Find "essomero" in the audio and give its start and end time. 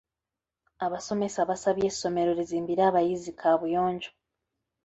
1.91-2.31